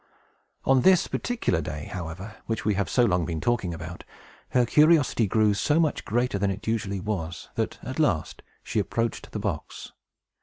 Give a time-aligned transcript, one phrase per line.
[0.65, 4.03] On this particular day, however, which we have so long been talking about,
[4.49, 9.29] her curiosity grew so much greater than it usually was, that, at last, she approached
[9.31, 9.91] the box.